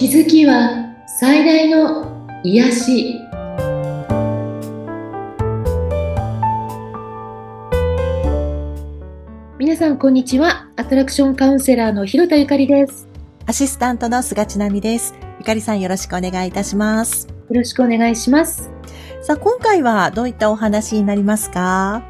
[0.00, 3.20] 気づきは最大の癒し。
[9.58, 10.70] 皆さんこんにちは。
[10.76, 13.08] アトラクションカウンセラーの広田ゆかりです。
[13.44, 15.14] アシスタントの菅千奈美です。
[15.38, 17.28] ゆかりさんよろしくお願いいたします。
[17.28, 18.70] よろしくお願いします。
[19.20, 22.02] さあ今回はどういったお話になりますか？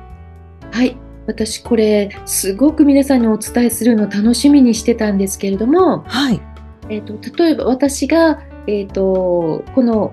[0.70, 0.96] はい。
[1.26, 6.40] 私これすごく皆さんにお伝えするの楽しみにしてたんですけれども、はい
[6.90, 10.12] えーと、例えば私が、えーと、この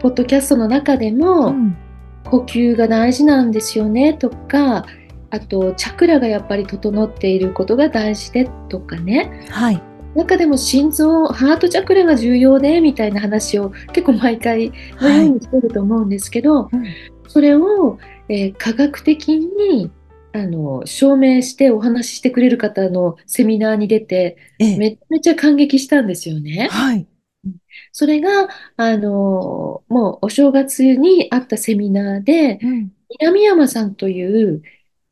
[0.00, 1.76] ポッドキャストの中でも、うん、
[2.24, 4.86] 呼吸が大事なんですよねとか
[5.30, 9.82] あとチャクラがやっぱり整っていることが大事でとかね、はい、
[10.14, 16.76] 中でも心臓ハートチャクラが重要でみたいな話を結構毎回のようにしてると思うんですけど、はい。
[16.76, 16.84] うん、
[17.28, 17.98] それを、
[18.28, 19.90] えー、科学的に
[20.32, 26.68] あの証明してお話ししてくれる方のセミナーに出て、ええ、めちゃめちゃ感激したんですよね。
[26.70, 27.06] はい。
[27.92, 34.62] それが、あの、もうお正月にあったセミナーで、うん、南山さんという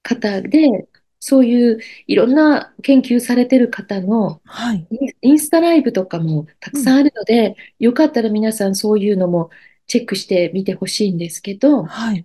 [0.03, 0.89] 方で、
[1.21, 4.87] そういういろんな研究されてる方の、はい、
[5.21, 7.55] インスタライブとかもたくさんあるので、うん、
[7.87, 9.51] よかったら皆さんそういうのも
[9.87, 12.25] チェックしてみてほしいんですけど、はい、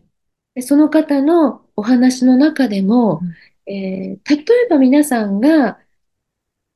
[0.61, 3.21] その方のお話の中でも、
[3.67, 5.79] うん、えー、例えば皆さんが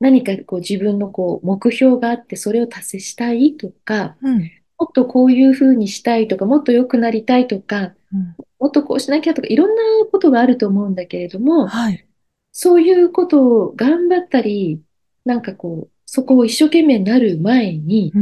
[0.00, 12.06] 何かこう自分のこう目標があってそれを達成したいとか、うん、もっとこういうふうにしたいとか、もっと良くなりたいとか、うん、もっとこうしなきゃとか、いろんなことがあると思うんだけれども、はい、
[12.50, 14.82] そういうことを頑張ったり、
[15.26, 18.12] なんかこう、そこを一生懸命になる前に、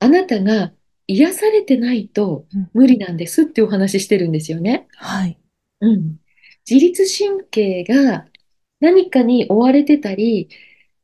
[0.00, 0.72] あなたが
[1.12, 4.86] 癒されてないと無理なんですってお話ししてるんですよね。
[4.96, 5.38] はい。
[5.80, 6.16] うん。
[6.68, 8.26] 自律神経が
[8.80, 10.48] 何かに追われてたり、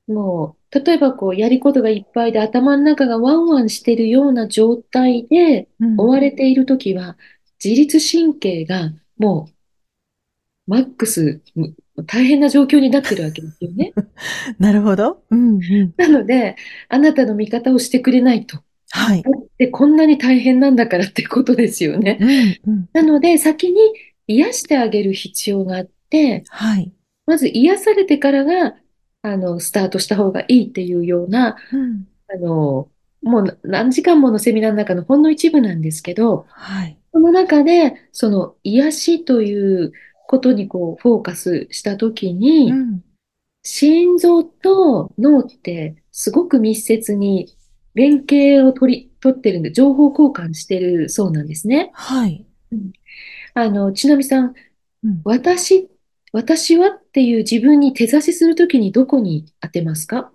[0.06, 7.17] もう、例えばこう、やることがいっぱいで頭の中がワンワンしてるような状態で追われているときは、
[7.63, 9.52] 自律神経がもう、
[10.67, 11.40] マックス、
[12.07, 13.92] 大変な状況になってるわけですよね。
[14.58, 15.23] なるほど。
[15.30, 16.57] うんうん、なので、
[16.89, 18.61] あなたの味方をしてくれないと。
[18.91, 19.23] はい。
[19.59, 22.19] で、こんなに大変なんだからってことですよね。
[22.67, 23.81] うんうん、なので、先に
[24.27, 26.93] 癒してあげる必要があって、はい。
[27.27, 28.77] まず癒されてからが、
[29.23, 32.89] あの、スタートした方がいいっていうような、うん、あの、
[33.23, 36.97] もう何時間ものセミナーの中のほんの一部なんですけど、はい。
[37.13, 39.93] その中で、その癒しという
[40.29, 43.03] ことにこう、フォーカスしたときに、うん、
[43.63, 47.55] 心臓と脳ってすごく密接に
[47.95, 51.91] 連携を取り、取ってるんで、情報交換してるそうなんですね。
[51.95, 52.47] はい。
[52.73, 52.93] うん、
[53.55, 54.55] あの、ちなみさん、
[55.05, 55.89] うん、私、
[56.33, 60.31] 私はっていう自分に手差しするときにどこに当てますか？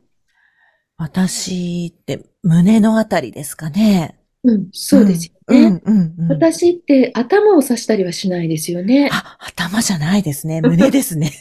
[0.98, 4.20] 私って胸のあたりですかね。
[4.44, 5.66] うん、そうですよね。
[5.66, 9.10] うんうんうん、私って頭を刺したりはしないですよね。
[9.12, 10.62] あ、頭じゃないですね。
[10.62, 11.32] 胸ですね。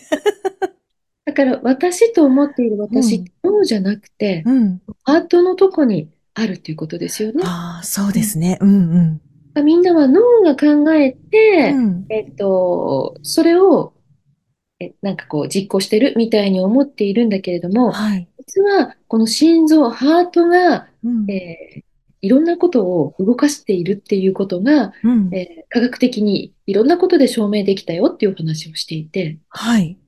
[1.25, 7.43] だから私と思っている私って脳じゃなくて、うん、ハートのとこにあるっていうことですよね。
[7.47, 8.59] ああ、そうですね。
[8.61, 9.21] うん
[9.55, 9.65] うん。
[9.65, 13.93] みんなは脳が考えて、うん、えっと、それを、
[14.81, 21.83] えなんかこう実行してるみたいに思っているんだけれども、はい、実はこの心臓、ハートが、うん、えー、
[22.23, 29.99] いろんなことを動かしているっていうことが、うん、えー、科学的にいろんなことで証明できたよっていう話をしていて、はい。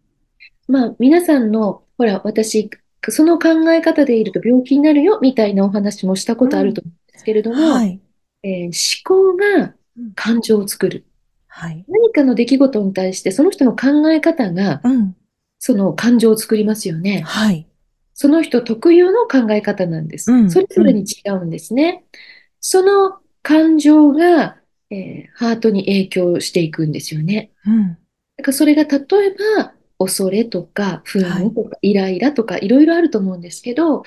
[0.68, 2.70] まあ、皆さんの、ほら、私、
[3.08, 8.00] その考え方でいると病気になるよ、みたいなお話もしたことあると思うんですけれども、うんはい、
[8.42, 9.74] えー、思考が
[10.14, 11.04] 感情を作る。
[11.46, 15.16] はい、何かの出来事に対して、その人の考え方が、うん、
[15.58, 17.22] その感情を作りますよね。
[17.24, 17.66] はい。
[18.14, 20.32] その人特有の考え方なんです。
[20.32, 22.04] うん、それぞれに違うんですね。
[22.60, 24.56] その感情が、
[24.90, 27.50] えー、ハートに影響していくんですよね。
[27.66, 27.88] うん、
[28.36, 34.02] だからそれが例えば、恐れとか、不安とか、イライラとか、いろいろあると思うんですけど、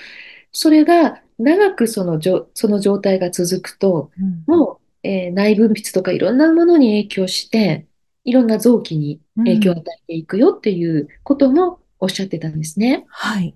[0.52, 7.86] それが長くそのじょその状態が続くと、うん、もう、えー、内分泌とかいろんなものに影響して、
[8.24, 13.06] いろんな臓器に影響を与えていくよっていうこともおっしゃってたんですね。
[13.08, 13.56] はい。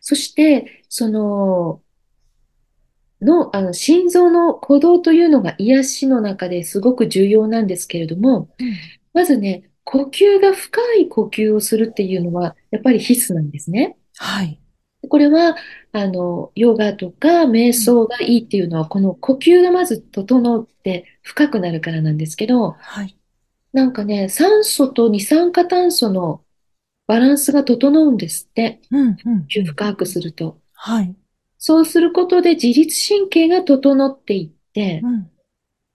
[0.00, 1.80] そして、その、
[3.20, 8.74] の、あの、心臓の鼓動というのが癒しの中ですごく重要なんですけれども、うん、
[9.12, 13.96] まずね、呼吸が深い呼吸をするっていうのは、やっぱり必須なんですね。
[14.16, 14.60] はい。
[15.08, 15.56] これは、
[15.92, 23.16] あの、ヨガとか瞑想がいいっていうのは、この呼吸がまず整って深くなるからなんですけど、はい。
[23.72, 26.42] なんかね、酸素と二酸化炭素の
[27.06, 28.80] バランスが整うんですって。
[28.90, 30.58] うんうん、深くすると。
[30.72, 31.14] はい。
[31.58, 35.30] そうすることで自律神経が整っていって、うん。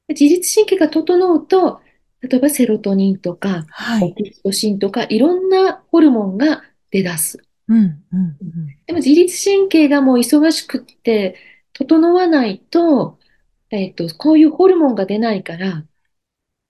[0.09, 1.81] 自律神経が整うと、
[2.21, 4.11] 例えばセロトニンとか、はい。
[4.11, 7.41] オキシトシンとか、いろんなホルモンが出だす。
[7.67, 8.67] うん、うん、うんうん。
[8.87, 11.35] でも自律神経がもう忙しくって、
[11.73, 13.19] 整わないと、
[13.69, 15.85] えっと、こういうホルモンが出ないから、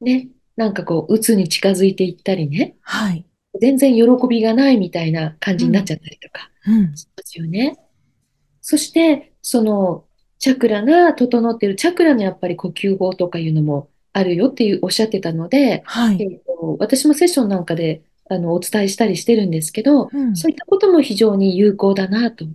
[0.02, 3.26] ね、なんかこう、鬱に近づいていったりね、はい。
[3.60, 6.96] 全然喜びがないみたいな感うん、じになっちゃったりとかうん。
[6.96, 7.78] しますよね。
[8.62, 10.06] そして、その、
[10.38, 16.22] チャクラが整っている、チャクラのやっぱり呼吸法とかいうのもあるよっていうおっしゃってたので、はい。
[16.22, 20.36] えっと、私もセッションなんかであのお伝えしたりしてるんですけど、うん。
[20.36, 22.46] そういったことも非常に有効だなと。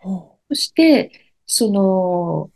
[0.00, 1.10] ほそして、
[1.46, 2.50] その、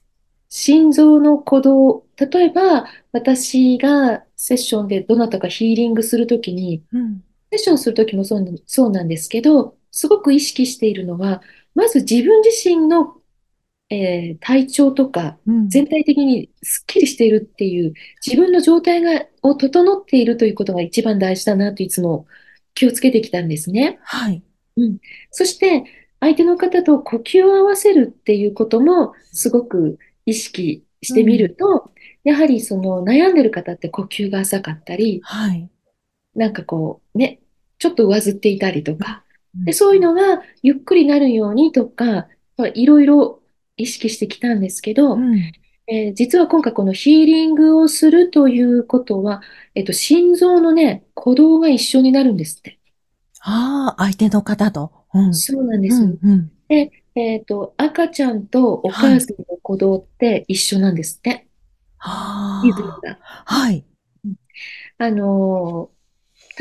[0.50, 6.98] 心臓の鼓動、例えば私がセッションでどなたかヒーリングするときに、う。
[6.98, 7.24] うん。
[7.50, 11.42] セッションするときもそうな、そうなんですけど、すごく意識しているのは、
[11.74, 13.17] まず自分自身の
[13.90, 15.68] えー体調とかうん。
[15.68, 17.94] 全体的にすっきりしているっていう
[18.26, 22.26] 自分の状態がを整っているということが一番大事だなといつも
[22.74, 23.98] 気をつけてきたんですね。
[24.02, 24.42] はい。
[24.76, 24.98] うん、
[25.30, 25.84] そして
[26.20, 31.38] 相手の方と呼吸を合わせるっていうこともすごく意識してみうん。
[31.38, 31.90] ると
[32.24, 35.70] やはりその悩んでる方って呼吸が浅かったりはい。
[36.34, 37.40] なんかこうね
[37.78, 38.98] ちょっと上ずっていたりとうん。
[38.98, 39.24] か
[39.64, 39.74] でうん。
[39.74, 42.28] そういうのがゆっくりなるようにとか
[42.74, 43.40] いろいろ
[43.78, 45.54] 意識してきたんですけど、うん。
[45.88, 49.42] えー実は今回このヒーリングをするということは、
[49.74, 52.80] えっと、心臓のね、鼓動が一緒になるんですって。
[53.40, 54.92] ああ、相手の方と。
[55.14, 55.24] うん。
[55.30, 56.18] そうなんでうん、す。
[56.22, 56.52] うん。
[56.68, 59.18] で、えっと、赤ちゃんとおはい。
[59.18, 61.48] 母さんの鼓動って一緒なんですって。
[62.60, 63.20] リズムあが。
[63.46, 63.54] あ。
[63.54, 63.84] はい。
[64.24, 64.36] うん
[64.98, 65.98] あのー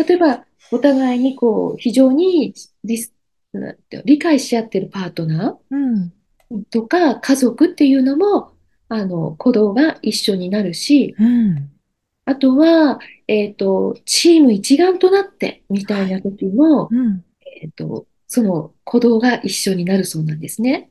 [0.08, 2.54] 例えば、お互いにこう、非常に
[4.06, 6.12] 理解し合ってるパートナうん。
[6.14, 6.17] ー
[6.72, 8.54] とか家族っていうのも、
[8.90, 11.72] あの、鼓動が一緒になるし、うん。
[12.26, 16.22] あとは、えっと、チーム一丸となってみたいなはい。
[16.22, 17.24] 時も、うん。
[17.62, 20.90] えっと、その鼓動が一緒になるそうなんですね。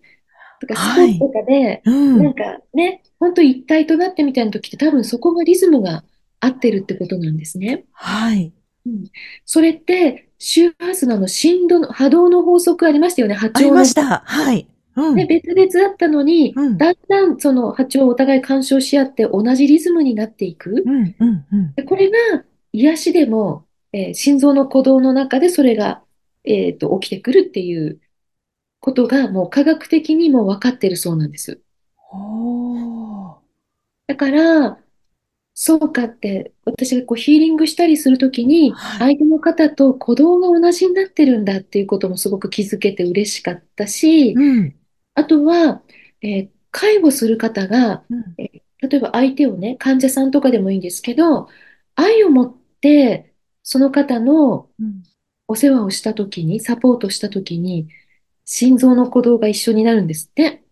[0.60, 1.32] だからスポーツとはい。
[1.32, 2.22] かで、うん。
[2.22, 6.04] なんかね、本当一体となってみたいな時って多分そこがリズムが
[6.40, 7.86] 合ってるってことなんですね。
[7.92, 8.54] はい。
[8.86, 9.04] うん、
[9.44, 13.34] それって周波数のあの振動の波動の法則ありましたよね。
[13.34, 13.80] 波あり長の。
[13.80, 14.22] ました。
[14.24, 14.68] はい。
[14.96, 15.26] うで、ん。
[15.26, 16.78] 別々だったのに、うん。
[16.78, 20.82] だんだんその波長をお互い干渉し合って同じリズムになっていく。
[20.87, 21.75] うん、うん、うん。
[21.75, 26.02] で、これが癒しでも、えー心臓の鼓動の中でそれが、
[26.44, 28.00] えーと、起きてくるっていう
[28.81, 31.62] ことがもう科学的にも分かってるそうなんです。
[34.06, 34.78] だから、
[35.54, 39.16] そうかって、私がこうヒーリングしたりするときに、はい。
[39.16, 44.76] 相手の方と鼓動が同じになってるんだっていうこともすごく気づけて嬉しかったし、うん。
[45.16, 45.82] あとは、
[46.22, 48.24] えー介護する方が、うん。
[48.38, 51.48] えー例えば相手をね、患者さんとかでもいいんですけど、
[51.96, 53.32] 愛を持って
[53.62, 55.02] その方のうん。
[55.48, 57.86] お世話をしたときに、サポートしたときに、
[58.44, 60.64] 心臓の鼓動が一緒になるんですって。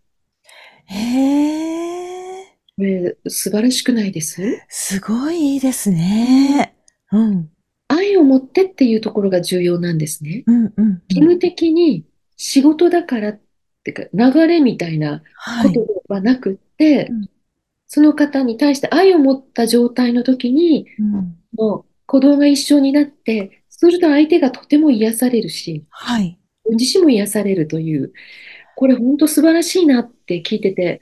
[0.86, 2.44] へえ。
[2.76, 4.42] これ、素晴らしくないです？
[4.68, 6.74] すごいいいですうんね。
[7.12, 7.50] うん。
[7.86, 10.42] 愛を持ってっていうところが重要なんですね。
[10.48, 11.02] うん、うん、うん。
[11.08, 12.04] 義務的に
[12.36, 13.40] 仕事だからっ
[13.84, 15.72] てか、流れみたいなことはい。
[15.72, 17.28] ではなくって、うん、
[17.86, 21.36] その方に対して愛を持った状態の時に、うん。
[21.56, 26.38] もう鼓動が一緒になって、そうすると相手がとても癒されるし、はい。
[26.70, 28.12] 自身も癒されるという、
[28.76, 31.00] これ本当素晴らしいなって聞いてて、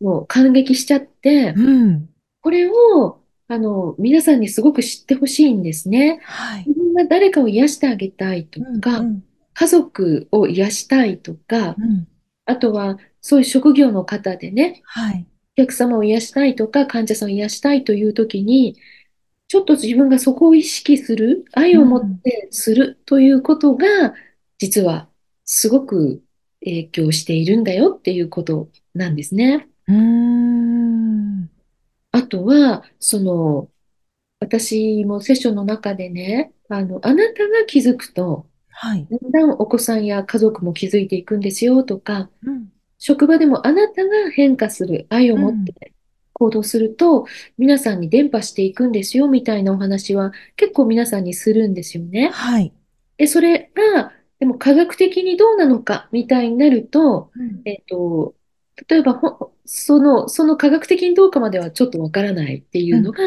[0.00, 2.08] もう感激しちゃって、うん。
[2.42, 6.18] これを、あの、皆さんにすごく知ってほしいんですね。
[6.22, 6.64] はい。
[6.66, 9.22] 自分が誰かを癒してあげたいとうん、うか、ん、
[9.54, 12.08] 家族を癒したいとか、うん。
[12.46, 15.26] あとはそういう職業の方でね、はい。
[15.58, 18.76] お客様を癒したいとか、患者さんを癒したいという時に、
[19.48, 22.18] ちょっと自分がそこを意識する、愛を持っうん。
[22.20, 24.14] てするということが、
[24.58, 25.08] 実は
[25.44, 26.22] すごく
[26.60, 29.68] 影響しているんだよっていうことなんですね。
[29.88, 31.50] うーん。
[32.12, 33.70] あとは、その、
[34.40, 38.46] 私もセッションの中でね、あの、あなたが気づくと、
[38.78, 39.08] はい。
[39.10, 45.40] だんだんお子さんや家族も気づいていくんですよとか、うん、職場でもあなたが変化する、愛をうん。
[45.40, 45.94] 持って
[46.34, 47.26] 行動すると、
[47.58, 52.30] 皆さんに伝播していくんですよみたいなお話は結構皆さんにするんですよね。
[52.30, 52.72] はい。
[53.18, 58.36] で、それが、でも科学的にどうなのかみたいになると、うん、えっと、
[58.88, 63.00] 例えばほ、その、その科学的にどうかまではちょっとわからないっていうん。
[63.00, 63.26] うのが、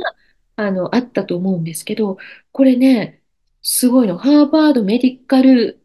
[0.56, 2.18] あの、あったと思うんですけど、
[2.51, 3.19] これね、
[3.62, 4.18] すごいの。
[4.18, 5.84] ハーバードメディカル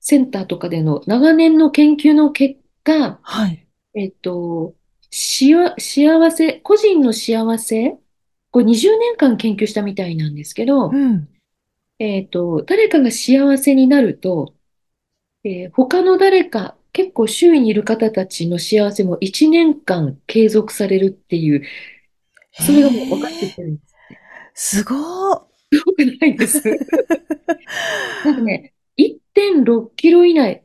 [0.00, 3.66] センターとかでの長年の研究の結果、はい。
[3.94, 4.74] えっと、
[5.10, 7.96] しわ、幸せ、個人の幸せ、
[8.50, 11.28] これ20年間研究したみたいなんですけど、うん。
[11.98, 14.54] えっと、誰かが幸せになると、
[15.44, 21.62] えー他の誰か、結構周囲にいる方たちの幸せも1年間継続されるっていう、
[22.52, 23.82] それがもう分かってきてるんで
[24.54, 24.78] す。
[24.78, 25.53] すごー。
[25.53, 25.53] すご
[25.94, 26.62] くないです。
[28.24, 30.64] なんかね、1.6キロ以内、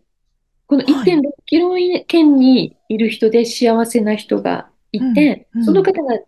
[0.68, 1.36] この1.6はい。
[1.46, 1.76] キロ
[2.08, 6.20] 圏にいる人で幸せな人がいうん、て、うん、その方が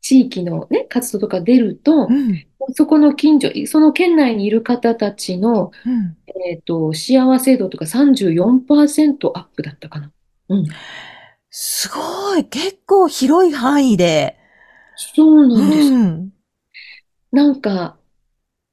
[0.00, 6.16] 地域のね、活動とか出ると、うん、そこの近所、その県内にいる方たちの、うん。
[6.48, 10.12] えっと、幸せ度とか34%アップだったかな。
[10.48, 10.66] うん。
[11.50, 12.44] すごい。
[12.44, 14.38] 結構広い範囲で。
[14.94, 15.90] そううなんです。
[15.92, 16.32] ん。
[17.32, 17.98] なんか、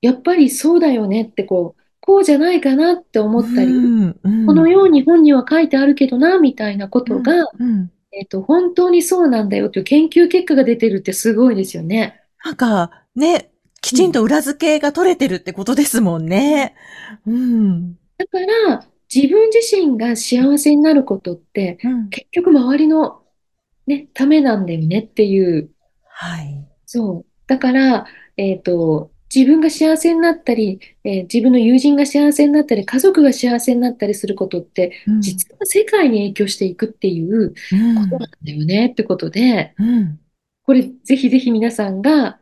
[0.03, 7.91] やっぱりそうだよねって、こう、こうじゃないかなって思うったり、ん、うん、このように本には書いてあるけどな、みたいなこうん、とが、うん。
[8.11, 12.21] えっと、本当にそうなんだよという研究結果が出てるってすごいですよね。
[12.43, 13.97] なんか、ね、きうん。
[13.97, 16.75] ちんと裏付けが取れてるってことですもんね。
[17.25, 17.97] うん。
[18.17, 22.09] だから、自分自身が幸せになることって、うん。
[22.09, 23.23] 結局周りの
[23.87, 25.73] ね、ためなんだよねっていう
[26.05, 26.65] はい。
[26.85, 27.31] そう。
[27.47, 28.05] だから、
[28.37, 40.19] えっと、自分が幸せになったり、えー自分の友人が幸せになったり、家族が幸せになったりすることって、うん、実は世界に影響していくっていううことなんん、だよねってことで、うん。
[40.63, 42.41] これぜひぜひ皆さんが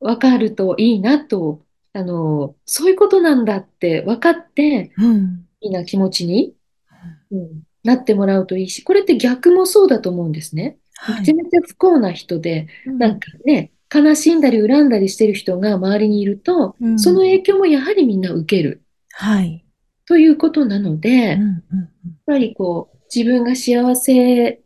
[0.00, 5.46] 分かるといいなと、あの、そういうことなんだって分かって、うん。
[5.60, 6.56] いいな気持ちに
[7.30, 10.78] うん、なってもらうといいし、これって逆もそうだと思うんですね。
[11.06, 11.26] めはい。
[11.26, 17.26] ちゃめちゃ不幸な人で、うん、なんかね、悲しんだり恨んだりしてる人が周りにいると、そのうん。
[17.26, 19.64] 影響もやはりみんな受けるはい。
[20.06, 21.90] ということなので、やっうん、うん、うん。
[22.26, 24.60] ぱりこう、自分が幸せ、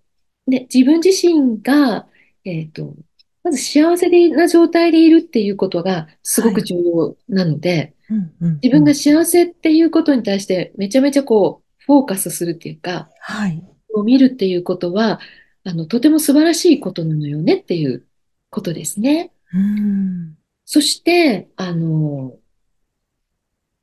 [0.46, 2.06] ね、自分自身が、
[2.44, 2.94] えっと、
[3.42, 6.64] まず幸せな状態でいるっていうことがすごくはい。
[6.64, 8.94] 重要なので、うん、うん、自分がうん。
[8.94, 13.62] 幸せっていうことに対してめちゃめちゃこう、フォーカスするっていうか、はい。
[13.94, 15.20] を見るっていうことは、
[15.64, 18.04] あの、とても素晴らしいことなのよねっていう
[18.50, 19.33] ことですね。
[19.52, 20.37] うーん。
[20.64, 22.37] そして、あの、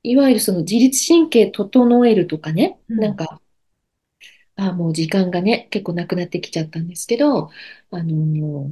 [0.03, 2.99] いわゆるその自律神経整えるとかね、うん。
[2.99, 3.41] なんか、
[4.55, 7.49] あ、もう時間がね、結構なくなってきちゃったんですけど、
[7.91, 8.71] あの、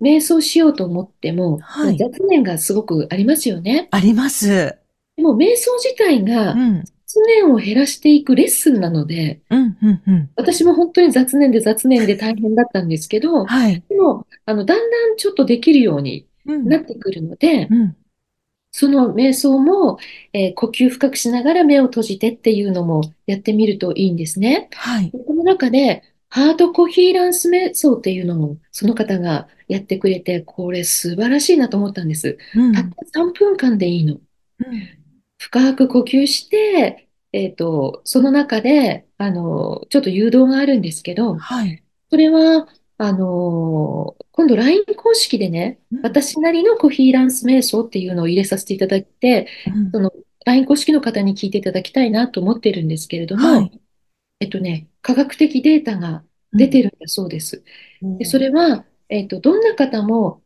[0.00, 1.96] 瞑想しようと思っても、まあ、はい。
[1.96, 3.88] 雑念がすごくありますよね。
[3.90, 4.76] あります。
[5.16, 6.84] でも、瞑想自体がうん。
[7.06, 10.30] 雑念を減らしていくレッスンなので、うん、うん、うん。
[10.36, 13.82] 私も本当に雑念で雑念で大変だったんですけど、はい。
[13.88, 17.96] でも、あの、だんだんちょっとできるようにうん、なってくるので、うん。
[18.70, 19.98] その瞑想も、
[20.32, 24.68] えー呼吸深くしながら目を閉じてっていうのもやってみるといいんですね。
[24.72, 25.10] はい。
[25.10, 32.38] でこの中で、ハートコヒーランス瞑想っていうのも、その方がやってくれて、これ素晴らしいなと思ったんです。
[32.74, 34.14] たったうん、3分間でいいの。
[34.14, 34.95] うん。
[35.38, 41.82] 深く呼吸して、えっと、その中で、あの、ちょっと誘導があるんですけど、はい。
[42.10, 49.90] それは、あのー今度 LINE 公式でね、うん、私なりのコヒーランス瞑想っていうのを入れさせていただいて、うん。
[49.90, 50.12] その
[50.44, 53.80] LINE 公式の方に聞いていただきたいなと思ってるんですけれども、はい。
[54.40, 56.58] えっとね、科学的データがうん。
[56.58, 57.64] 出てるんだそうです。
[58.02, 60.42] で、それは、えっと、どんな方も、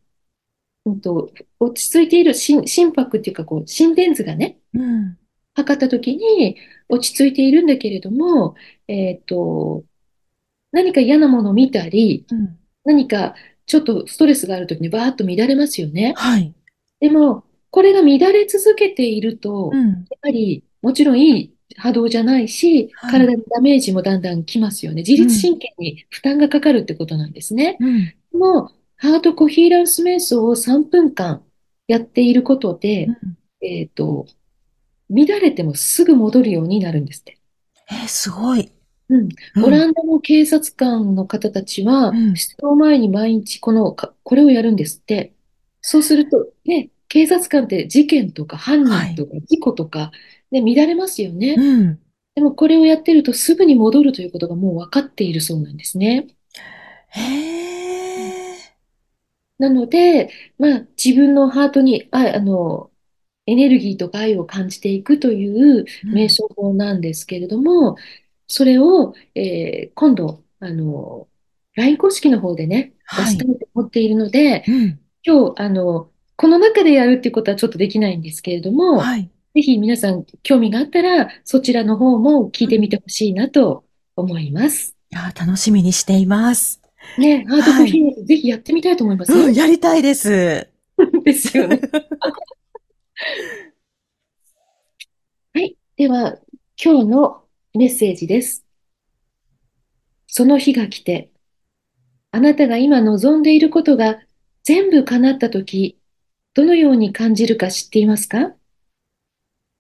[0.87, 5.19] うんと、落ち着いている心、心拍っていうか、こう、心電図がね、うん、
[5.55, 6.57] 測った時に
[6.89, 8.55] 落ち着いているんだけれども、
[8.89, 9.85] えっと、
[10.73, 12.57] 何か嫌なものを見たり、うん。
[12.85, 13.35] 何か
[13.67, 16.15] ちょっとストレスがあるときにバーッと乱れますよね。
[16.17, 16.55] はい。
[17.01, 19.89] でも、これが乱れ続けていると、うん。
[19.89, 23.13] やはりもちろんいい波動じゃないし、はい。
[23.13, 25.03] 体にダメージもだんだんきますよね。
[25.07, 27.77] 自うん、律神経に負担がかかるってことなんですね。
[27.81, 31.43] うん、でも、ハートコヒーランス瞑想を3分間
[31.87, 33.17] やっていることで、うん。
[33.67, 34.27] えっと、
[35.11, 37.39] 乱れてもすぐ戻るようになるんですって。
[37.91, 38.71] えー、すごい。
[39.09, 39.29] うん。
[39.57, 42.37] うん、オランダの警察官の方たちは、うん。
[42.37, 45.35] 出動前に毎日この、かこれをやるんですって。
[45.83, 49.15] そうすると、ね、警察官って事件とか犯はい。
[49.15, 50.13] 人とか事故とか、
[50.51, 51.57] ね、乱れますようね。
[51.57, 51.99] ん。
[52.37, 56.29] でもこれをやってるとすぐに戻るということがもう分かっているそうなんですね。
[57.09, 57.21] へ
[58.55, 58.57] え。
[59.59, 62.90] なので、まあ、自分のハートに、あ、あの、
[63.47, 66.31] エネルギーとか愛を感じていくという瞑うん。
[66.31, 67.97] 想法なんですけれども、
[68.47, 71.29] それを、えー今度、あの、
[71.75, 73.37] LINE 公式の方でね、出はい。
[73.37, 75.01] したいと思っているので、うん。
[75.25, 79.31] 今日、あの、この中でやるっていうことはちょっとできないんですけれども、はい。
[79.55, 82.71] ぜひ皆さん興味があったら、そちらの方も聞いうん。
[82.71, 83.85] てみてほしいなと
[84.17, 84.97] 思います。
[85.13, 86.81] いや楽しみにしています。
[87.17, 89.45] ね、ハートコーヒー、ぜひやってみたいと思いますよ。
[89.45, 90.71] うん、やりたいです。
[91.25, 91.81] ですよね。
[95.53, 95.77] はい。
[95.97, 96.39] では、
[96.83, 98.65] 今日のメッセージです。
[100.27, 101.31] その日が来て、
[102.31, 104.21] あなたが今望んでいることが
[104.63, 105.99] 全部叶ったとき、
[106.55, 108.55] どのように感じるか知っていますか？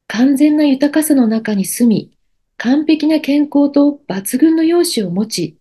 [0.08, 2.18] 完全な豊かさの中に住み、
[2.58, 5.56] 完璧な健康と抜群の容姿を持ち、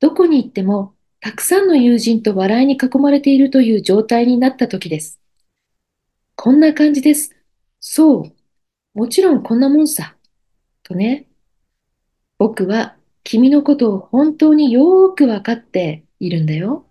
[0.00, 5.18] どこに行ってもたくさんの友人と笑いに囲まれているという状態になったときです。
[6.36, 7.34] こんな感じです。
[7.80, 8.32] そう。
[8.94, 10.16] もちろんこんなもんさ。
[10.82, 11.28] とね。
[12.38, 16.85] 僕は君のことを本当によーくわかっているんだよ。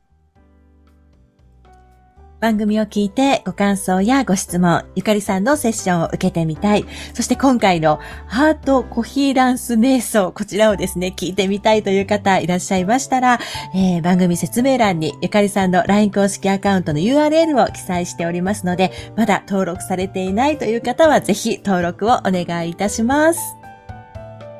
[2.45, 6.85] 番組を聞いてご感想やご質問、ゆかりさんのセッションを受けてみたい。
[7.15, 13.39] そして今回のハートコヒーランス瞑想、こちらをですね、聞いてみたいという方いらっしゃいましたら、
[13.73, 23.39] えー番組説明欄にゆかりさんの LINE 公式アカウントの URL を記載しておりますので、まだ登録されていないという方はぜひ登録をお願いいたします。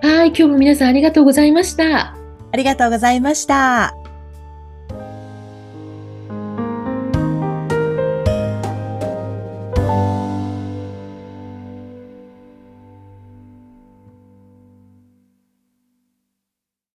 [0.01, 2.15] はい、今日も皆さんありがとうございました。
[2.51, 4.04] ありがとうございました。